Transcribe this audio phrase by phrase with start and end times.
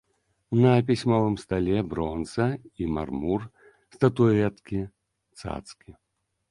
[0.61, 2.47] На пісьмовым стале бронза
[2.81, 3.41] і мармур,
[3.99, 4.79] статуэткі,
[5.43, 5.91] цацкі.